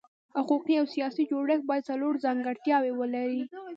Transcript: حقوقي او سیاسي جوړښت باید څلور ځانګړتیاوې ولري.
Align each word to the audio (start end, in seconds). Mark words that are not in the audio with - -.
حقوقي 0.37 0.75
او 0.81 0.85
سیاسي 0.95 1.23
جوړښت 1.31 1.63
باید 1.69 1.87
څلور 1.91 2.13
ځانګړتیاوې 2.25 2.91
ولري. 2.95 3.41